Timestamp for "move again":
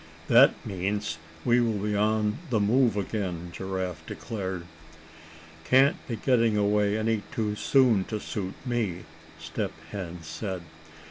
2.59-3.51